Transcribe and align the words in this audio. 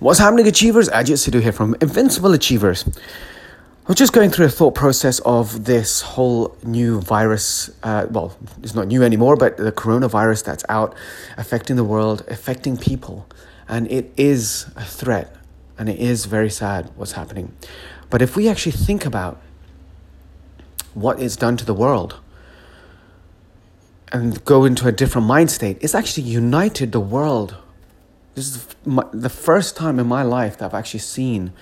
What's 0.00 0.18
happening, 0.18 0.46
achievers? 0.46 0.88
Ajit 0.88 1.18
Sidhu 1.18 1.42
here 1.42 1.52
from 1.52 1.76
Invincible 1.82 2.32
Achievers. 2.32 2.86
I'm 3.86 3.94
just 3.94 4.14
going 4.14 4.30
through 4.30 4.46
a 4.46 4.48
thought 4.48 4.74
process 4.74 5.18
of 5.26 5.66
this 5.66 6.00
whole 6.00 6.56
new 6.62 7.02
virus. 7.02 7.70
Uh, 7.82 8.06
well, 8.08 8.34
it's 8.62 8.74
not 8.74 8.86
new 8.86 9.02
anymore, 9.02 9.36
but 9.36 9.58
the 9.58 9.72
coronavirus 9.72 10.42
that's 10.44 10.64
out 10.70 10.94
affecting 11.36 11.76
the 11.76 11.84
world, 11.84 12.24
affecting 12.28 12.78
people. 12.78 13.28
And 13.68 13.92
it 13.92 14.10
is 14.16 14.70
a 14.74 14.86
threat, 14.86 15.36
and 15.76 15.90
it 15.90 15.98
is 15.98 16.24
very 16.24 16.48
sad 16.48 16.90
what's 16.96 17.12
happening. 17.12 17.54
But 18.08 18.22
if 18.22 18.36
we 18.36 18.48
actually 18.48 18.72
think 18.72 19.04
about 19.04 19.38
what 20.94 21.20
it's 21.20 21.36
done 21.36 21.58
to 21.58 21.66
the 21.66 21.74
world 21.74 22.18
and 24.12 24.42
go 24.46 24.64
into 24.64 24.88
a 24.88 24.92
different 24.92 25.26
mind 25.26 25.50
state, 25.50 25.76
it's 25.82 25.94
actually 25.94 26.22
united 26.22 26.92
the 26.92 27.00
world 27.00 27.54
this 28.40 28.56
is 28.56 28.76
my, 28.86 29.04
the 29.12 29.28
first 29.28 29.76
time 29.76 29.98
in 29.98 30.06
my 30.06 30.22
life 30.22 30.56
that 30.58 30.66
I've 30.66 30.74
actually 30.74 31.00
seen 31.00 31.52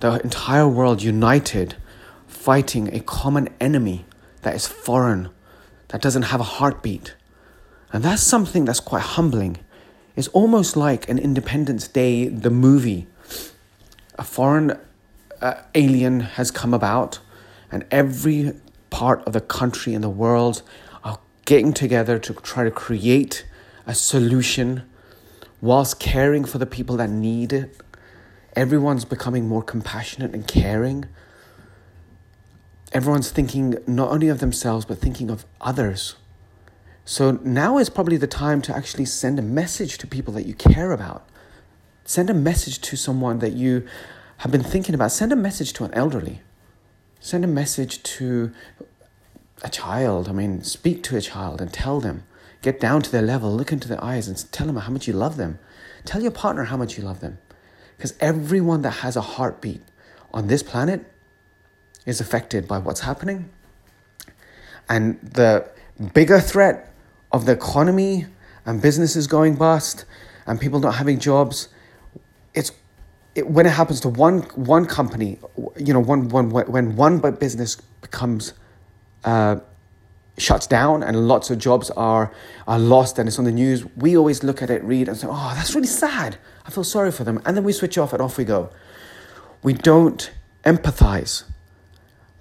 the 0.00 0.20
entire 0.22 0.68
world 0.68 1.02
united 1.02 1.76
fighting 2.26 2.94
a 2.94 3.00
common 3.00 3.48
enemy 3.58 4.04
that 4.42 4.54
is 4.54 4.66
foreign, 4.66 5.30
that 5.88 6.02
doesn't 6.02 6.24
have 6.24 6.40
a 6.40 6.50
heartbeat. 6.58 7.14
And 7.90 8.04
that's 8.04 8.22
something 8.22 8.66
that's 8.66 8.80
quite 8.80 9.02
humbling. 9.02 9.58
It's 10.14 10.28
almost 10.28 10.76
like 10.76 11.08
an 11.08 11.18
Independence 11.18 11.88
Day, 11.88 12.28
the 12.28 12.50
movie. 12.50 13.06
A 14.18 14.22
foreign 14.22 14.78
uh, 15.40 15.54
alien 15.74 16.20
has 16.20 16.50
come 16.50 16.74
about, 16.74 17.18
and 17.72 17.86
every 17.90 18.52
part 18.90 19.24
of 19.26 19.32
the 19.32 19.40
country 19.40 19.94
and 19.94 20.04
the 20.04 20.10
world 20.10 20.60
are 21.02 21.18
getting 21.46 21.72
together 21.72 22.18
to 22.18 22.34
try 22.34 22.64
to 22.64 22.70
create 22.70 23.46
a 23.86 23.94
solution 23.94 24.82
whilst 25.60 26.00
caring 26.00 26.44
for 26.44 26.58
the 26.58 26.66
people 26.66 26.96
that 26.96 27.10
need 27.10 27.52
it. 27.52 27.80
Everyone's 28.56 29.04
becoming 29.04 29.46
more 29.46 29.62
compassionate 29.62 30.34
and 30.34 30.46
caring. 30.46 31.06
Everyone's 32.92 33.30
thinking 33.30 33.76
not 33.86 34.10
only 34.10 34.28
of 34.28 34.40
themselves, 34.40 34.84
but 34.84 34.98
thinking 34.98 35.30
of 35.30 35.44
others. 35.60 36.16
So 37.04 37.38
now 37.42 37.78
is 37.78 37.90
probably 37.90 38.16
the 38.16 38.26
time 38.26 38.62
to 38.62 38.76
actually 38.76 39.04
send 39.04 39.38
a 39.38 39.42
message 39.42 39.98
to 39.98 40.06
people 40.06 40.34
that 40.34 40.46
you 40.46 40.54
care 40.54 40.92
about. 40.92 41.28
Send 42.04 42.30
a 42.30 42.34
message 42.34 42.80
to 42.80 42.96
someone 42.96 43.38
that 43.38 43.52
you 43.52 43.86
have 44.38 44.50
been 44.50 44.62
thinking 44.62 44.94
about. 44.94 45.12
Send 45.12 45.32
a 45.32 45.36
message 45.36 45.72
to 45.74 45.84
an 45.84 45.94
elderly. 45.94 46.40
Send 47.20 47.44
a 47.44 47.48
message 47.48 48.02
to 48.02 48.52
a 49.62 49.68
child. 49.68 50.28
I 50.28 50.32
mean, 50.32 50.62
speak 50.62 51.02
to 51.04 51.16
a 51.16 51.20
child 51.20 51.60
and 51.60 51.72
tell 51.72 52.00
them 52.00 52.24
Get 52.62 52.78
down 52.78 53.02
to 53.02 53.10
their 53.10 53.22
level, 53.22 53.54
look 53.54 53.72
into 53.72 53.88
their 53.88 54.02
eyes, 54.02 54.28
and 54.28 54.52
tell 54.52 54.66
them 54.66 54.76
how 54.76 54.90
much 54.90 55.06
you 55.06 55.14
love 55.14 55.36
them. 55.36 55.58
Tell 56.04 56.22
your 56.22 56.30
partner 56.30 56.64
how 56.64 56.76
much 56.76 56.98
you 56.98 57.04
love 57.04 57.20
them. 57.20 57.38
Because 57.96 58.14
everyone 58.20 58.82
that 58.82 58.90
has 58.90 59.16
a 59.16 59.20
heartbeat 59.20 59.82
on 60.32 60.46
this 60.46 60.62
planet 60.62 61.04
is 62.06 62.20
affected 62.20 62.66
by 62.66 62.78
what's 62.78 63.00
happening. 63.00 63.50
And 64.88 65.20
the 65.20 65.68
bigger 66.14 66.40
threat 66.40 66.92
of 67.32 67.46
the 67.46 67.52
economy 67.52 68.26
and 68.66 68.82
businesses 68.82 69.26
going 69.26 69.56
bust 69.56 70.04
and 70.46 70.60
people 70.60 70.80
not 70.80 70.96
having 70.96 71.18
jobs, 71.18 71.68
it's 72.54 72.72
it, 73.34 73.48
when 73.48 73.66
it 73.66 73.70
happens 73.70 74.00
to 74.00 74.08
one 74.08 74.40
one 74.54 74.86
company, 74.86 75.38
you 75.76 75.92
know, 75.92 76.00
one 76.00 76.28
one 76.28 76.50
when 76.50 76.96
one 76.96 77.18
business 77.18 77.76
becomes 78.00 78.54
uh, 79.24 79.56
shuts 80.38 80.66
down 80.66 81.02
and 81.02 81.28
lots 81.28 81.50
of 81.50 81.58
jobs 81.58 81.90
are, 81.90 82.32
are 82.66 82.78
lost 82.78 83.18
and 83.18 83.28
it's 83.28 83.38
on 83.38 83.44
the 83.44 83.52
news, 83.52 83.84
we 83.96 84.16
always 84.16 84.42
look 84.42 84.62
at 84.62 84.70
it, 84.70 84.82
read, 84.84 85.08
and 85.08 85.16
say, 85.16 85.26
oh, 85.30 85.52
that's 85.54 85.74
really 85.74 85.86
sad. 85.86 86.38
I 86.66 86.70
feel 86.70 86.84
sorry 86.84 87.12
for 87.12 87.24
them. 87.24 87.40
And 87.44 87.56
then 87.56 87.64
we 87.64 87.72
switch 87.72 87.98
off 87.98 88.12
and 88.12 88.22
off 88.22 88.38
we 88.38 88.44
go. 88.44 88.70
We 89.62 89.74
don't 89.74 90.30
empathize. 90.64 91.44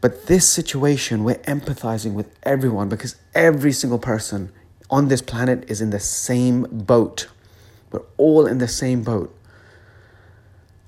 But 0.02 0.28
this 0.28 0.48
situation, 0.48 1.24
we're 1.24 1.36
empathizing 1.36 2.14
with 2.14 2.34
everyone 2.44 2.88
because 2.88 3.18
every 3.36 3.74
single 3.74 4.00
person 4.00 4.52
on 4.90 5.10
this 5.10 5.22
planet 5.22 5.70
is 5.70 5.82
in 5.82 5.90
the 5.90 6.00
same 6.00 6.64
boat. 6.72 7.28
We're 7.92 8.06
all 8.18 8.48
in 8.48 8.60
the 8.60 8.68
same 8.68 9.04
boat. 9.04 9.36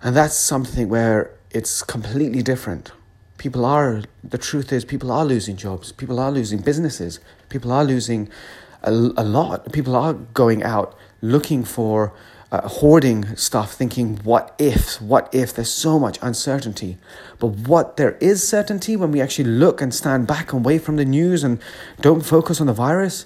And 0.01 0.15
that's 0.15 0.35
something 0.35 0.87
where 0.87 1.31
it's 1.51 1.83
completely 1.83 2.41
different 2.41 2.91
people 3.41 3.65
are, 3.65 4.03
the 4.23 4.37
truth 4.37 4.71
is, 4.71 4.85
people 4.85 5.11
are 5.11 5.25
losing 5.25 5.55
jobs, 5.55 5.91
people 5.91 6.19
are 6.19 6.31
losing 6.31 6.59
businesses, 6.59 7.19
people 7.49 7.71
are 7.71 7.83
losing 7.83 8.29
a, 8.83 8.91
a 8.91 9.25
lot. 9.25 9.73
People 9.73 9.95
are 9.95 10.13
going 10.13 10.61
out 10.61 10.95
looking 11.23 11.63
for, 11.63 12.13
uh, 12.51 12.67
hoarding 12.67 13.35
stuff, 13.35 13.73
thinking, 13.73 14.17
what 14.17 14.53
if, 14.59 15.01
what 15.01 15.27
if? 15.33 15.55
There's 15.55 15.71
so 15.71 15.97
much 15.97 16.19
uncertainty. 16.21 16.99
But 17.39 17.47
what 17.47 17.97
there 17.97 18.15
is 18.21 18.47
certainty 18.47 18.95
when 18.95 19.11
we 19.11 19.19
actually 19.19 19.49
look 19.49 19.81
and 19.81 19.91
stand 19.91 20.27
back 20.27 20.53
away 20.53 20.77
from 20.77 20.97
the 20.97 21.05
news 21.05 21.43
and 21.43 21.59
don't 21.99 22.21
focus 22.21 22.61
on 22.61 22.67
the 22.67 22.73
virus 22.73 23.25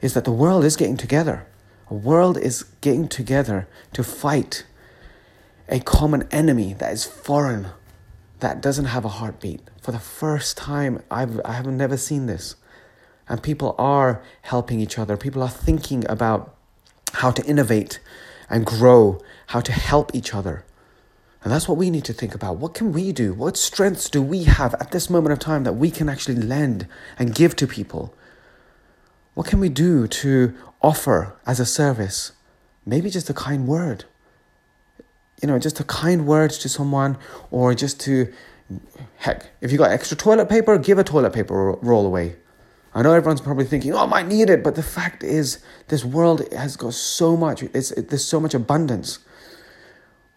is 0.00 0.14
that 0.14 0.24
the 0.24 0.30
world 0.30 0.64
is 0.64 0.76
getting 0.76 0.96
together. 0.96 1.44
A 1.90 1.94
world 1.94 2.38
is 2.38 2.66
getting 2.82 3.08
together 3.08 3.66
to 3.94 4.04
fight 4.04 4.64
a 5.68 5.80
common 5.80 6.28
enemy 6.30 6.72
that 6.74 6.92
is 6.92 7.04
foreign 7.04 7.70
that 8.40 8.60
doesn't 8.60 8.86
have 8.86 9.04
a 9.04 9.08
heartbeat. 9.08 9.60
For 9.80 9.92
the 9.92 9.98
first 9.98 10.56
time, 10.56 11.02
I've, 11.10 11.40
I 11.44 11.52
have 11.52 11.66
never 11.66 11.96
seen 11.96 12.26
this. 12.26 12.56
And 13.28 13.42
people 13.42 13.74
are 13.78 14.22
helping 14.42 14.80
each 14.80 14.98
other. 14.98 15.16
People 15.16 15.42
are 15.42 15.48
thinking 15.48 16.04
about 16.08 16.54
how 17.14 17.30
to 17.30 17.44
innovate 17.44 17.98
and 18.48 18.64
grow, 18.64 19.20
how 19.48 19.60
to 19.60 19.72
help 19.72 20.14
each 20.14 20.34
other. 20.34 20.64
And 21.42 21.52
that's 21.52 21.68
what 21.68 21.78
we 21.78 21.90
need 21.90 22.04
to 22.04 22.12
think 22.12 22.34
about. 22.34 22.56
What 22.58 22.74
can 22.74 22.92
we 22.92 23.12
do? 23.12 23.32
What 23.32 23.56
strengths 23.56 24.10
do 24.10 24.20
we 24.20 24.44
have 24.44 24.74
at 24.74 24.90
this 24.90 25.08
moment 25.08 25.32
of 25.32 25.38
time 25.38 25.64
that 25.64 25.74
we 25.74 25.90
can 25.90 26.08
actually 26.08 26.36
lend 26.36 26.86
and 27.18 27.34
give 27.34 27.56
to 27.56 27.66
people? 27.66 28.14
What 29.34 29.46
can 29.46 29.60
we 29.60 29.68
do 29.68 30.06
to 30.08 30.54
offer 30.82 31.36
as 31.46 31.60
a 31.60 31.66
service? 31.66 32.32
Maybe 32.84 33.10
just 33.10 33.30
a 33.30 33.34
kind 33.34 33.66
word 33.66 34.04
you 35.42 35.48
know, 35.48 35.58
just 35.58 35.80
a 35.80 35.84
kind 35.84 36.26
word 36.26 36.50
to 36.50 36.68
someone 36.68 37.18
or 37.50 37.74
just 37.74 38.00
to, 38.00 38.32
heck, 39.18 39.50
if 39.60 39.70
you 39.70 39.78
got 39.78 39.90
extra 39.90 40.16
toilet 40.16 40.48
paper, 40.48 40.78
give 40.78 40.98
a 40.98 41.04
toilet 41.04 41.32
paper 41.32 41.72
roll 41.82 42.06
away. 42.06 42.36
I 42.94 43.02
know 43.02 43.12
everyone's 43.12 43.42
probably 43.42 43.66
thinking, 43.66 43.92
oh, 43.92 43.98
I 43.98 44.06
might 44.06 44.26
need 44.26 44.48
it, 44.48 44.64
but 44.64 44.74
the 44.74 44.82
fact 44.82 45.22
is, 45.22 45.58
this 45.88 46.02
world 46.02 46.50
has 46.52 46.76
got 46.76 46.94
so 46.94 47.36
much, 47.36 47.62
it's, 47.62 47.90
it, 47.90 48.08
there's 48.08 48.24
so 48.24 48.40
much 48.40 48.54
abundance. 48.54 49.18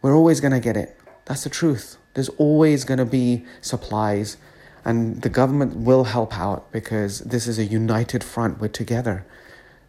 We're 0.01 0.15
always 0.15 0.41
going 0.41 0.51
to 0.51 0.59
get 0.59 0.75
it. 0.75 0.99
That's 1.23 1.45
the 1.45 1.49
truth. 1.49 1.97
There's 2.15 2.29
always 2.29 2.83
going 2.83 2.97
to 2.97 3.05
be 3.05 3.45
supplies, 3.61 4.35
and 4.83 5.21
the 5.21 5.29
government 5.29 5.77
will 5.77 6.03
help 6.03 6.37
out 6.37 6.69
because 6.73 7.19
this 7.19 7.47
is 7.47 7.59
a 7.59 7.63
united 7.63 8.25
front. 8.25 8.59
We're 8.59 8.67
together. 8.67 9.25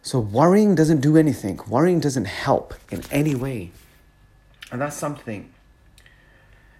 So 0.01 0.19
worrying 0.19 0.73
doesn't 0.73 1.01
do 1.01 1.17
anything, 1.17 1.59
worrying 1.67 1.99
doesn't 1.99 2.25
help 2.25 2.73
in 2.89 3.03
any 3.11 3.35
way. 3.35 3.71
And 4.71 4.81
that's 4.81 4.95
something. 4.95 5.53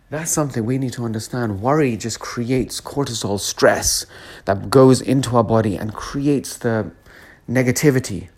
That's 0.09 0.31
something 0.31 0.66
we 0.66 0.78
need 0.78 0.94
to 0.94 1.06
understand. 1.06 1.62
Worry 1.62 1.96
just 1.97 2.19
creates 2.19 2.81
cortisol 2.81 3.40
stress 3.40 4.06
that 4.46 4.69
goes 4.69 5.02
into 5.02 5.35
our 5.38 5.44
body 5.44 5.75
and 5.75 5.94
creates 5.94 6.57
the 6.57 6.91
negativity. 7.50 8.30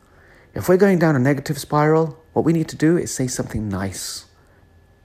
If 0.54 0.70
we're 0.70 0.78
going 0.78 1.00
down 1.00 1.16
a 1.16 1.20
negative 1.20 1.58
spiral, 1.58 2.20
what 2.34 2.46
we 2.46 2.54
need 2.54 2.68
to 2.70 2.76
do 2.76 2.98
is 2.98 3.14
say 3.14 3.28
something 3.28 3.70
nice. 3.70 4.26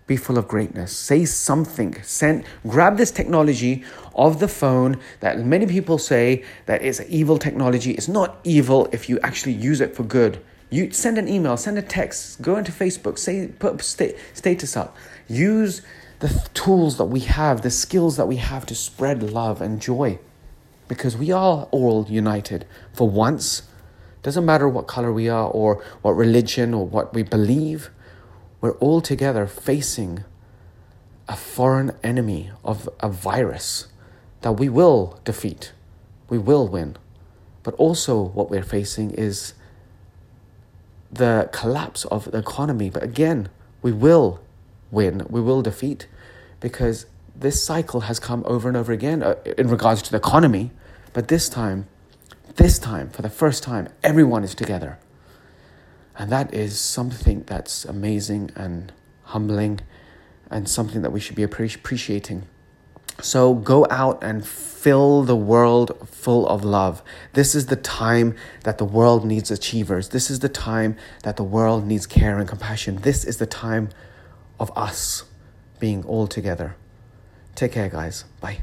Be 0.06 0.16
full 0.16 0.38
of 0.38 0.48
greatness. 0.48 0.96
Say 0.96 1.26
something. 1.26 2.02
Send, 2.02 2.44
grab 2.66 2.96
this 2.96 3.10
technology 3.10 3.84
of 4.14 4.40
the 4.40 4.48
phone 4.48 4.98
that 5.20 5.38
many 5.38 5.66
people 5.66 5.98
say 5.98 6.44
that 6.64 6.80
is 6.80 7.02
evil 7.08 7.38
technology. 7.38 7.92
It's 7.92 8.08
not 8.08 8.40
evil 8.44 8.88
if 8.92 9.08
you 9.08 9.18
actually 9.20 9.52
use 9.52 9.82
it 9.82 9.94
for 9.94 10.04
good. 10.04 10.42
You 10.70 10.90
send 10.90 11.16
an 11.16 11.28
email, 11.28 11.56
send 11.56 11.78
a 11.78 11.82
text, 11.82 12.42
go 12.42 12.56
into 12.56 12.72
Facebook, 12.72 13.18
say 13.18 13.48
put 13.48 13.82
sta- 13.82 14.14
status 14.34 14.76
up. 14.76 14.96
Use 15.26 15.82
the 16.18 16.28
th- 16.28 16.52
tools 16.52 16.98
that 16.98 17.06
we 17.06 17.20
have, 17.20 17.62
the 17.62 17.70
skills 17.70 18.16
that 18.16 18.26
we 18.26 18.36
have 18.36 18.66
to 18.66 18.74
spread 18.74 19.22
love 19.22 19.62
and 19.62 19.80
joy, 19.80 20.18
because 20.86 21.16
we 21.16 21.30
are 21.30 21.68
all 21.70 22.06
united 22.08 22.66
for 22.92 23.08
once. 23.08 23.62
Doesn't 24.22 24.44
matter 24.44 24.68
what 24.68 24.86
color 24.86 25.12
we 25.12 25.28
are, 25.28 25.48
or 25.48 25.82
what 26.02 26.12
religion, 26.12 26.74
or 26.74 26.84
what 26.86 27.14
we 27.14 27.22
believe. 27.22 27.90
We're 28.60 28.76
all 28.78 29.00
together 29.00 29.46
facing 29.46 30.24
a 31.28 31.36
foreign 31.36 31.92
enemy 32.02 32.50
of 32.64 32.88
a 33.00 33.08
virus 33.08 33.86
that 34.40 34.52
we 34.52 34.68
will 34.68 35.20
defeat. 35.24 35.72
We 36.28 36.38
will 36.38 36.68
win. 36.68 36.96
But 37.62 37.74
also, 37.74 38.20
what 38.20 38.50
we're 38.50 38.62
facing 38.62 39.12
is 39.12 39.54
the 41.10 41.48
collapse 41.52 42.04
of 42.06 42.30
the 42.30 42.38
economy. 42.38 42.90
But 42.90 43.02
again, 43.02 43.48
we 43.82 43.92
will 43.92 44.40
win, 44.90 45.26
we 45.28 45.40
will 45.40 45.62
defeat, 45.62 46.06
because 46.60 47.06
this 47.34 47.62
cycle 47.62 48.02
has 48.02 48.18
come 48.18 48.42
over 48.46 48.68
and 48.68 48.76
over 48.76 48.92
again 48.92 49.22
uh, 49.22 49.36
in 49.56 49.68
regards 49.68 50.02
to 50.02 50.10
the 50.10 50.16
economy. 50.16 50.70
But 51.12 51.28
this 51.28 51.48
time, 51.48 51.86
this 52.56 52.78
time, 52.78 53.10
for 53.10 53.22
the 53.22 53.30
first 53.30 53.62
time, 53.62 53.88
everyone 54.02 54.44
is 54.44 54.54
together. 54.54 54.98
And 56.16 56.30
that 56.32 56.52
is 56.52 56.80
something 56.80 57.44
that's 57.46 57.84
amazing 57.84 58.50
and 58.56 58.92
humbling 59.22 59.80
and 60.50 60.68
something 60.68 61.02
that 61.02 61.12
we 61.12 61.20
should 61.20 61.36
be 61.36 61.44
appreciating. 61.44 62.48
So 63.20 63.54
go 63.54 63.86
out 63.90 64.22
and 64.22 64.46
fill 64.46 65.22
the 65.22 65.36
world 65.36 66.08
full 66.08 66.46
of 66.46 66.64
love. 66.64 67.02
This 67.32 67.54
is 67.54 67.66
the 67.66 67.76
time 67.76 68.36
that 68.62 68.78
the 68.78 68.84
world 68.84 69.24
needs 69.24 69.50
achievers. 69.50 70.10
This 70.10 70.30
is 70.30 70.38
the 70.38 70.48
time 70.48 70.96
that 71.24 71.36
the 71.36 71.42
world 71.42 71.86
needs 71.86 72.06
care 72.06 72.38
and 72.38 72.48
compassion. 72.48 72.96
This 72.96 73.24
is 73.24 73.38
the 73.38 73.46
time 73.46 73.88
of 74.60 74.70
us 74.76 75.24
being 75.80 76.04
all 76.04 76.26
together. 76.26 76.76
Take 77.54 77.72
care, 77.72 77.88
guys. 77.88 78.24
Bye. 78.40 78.62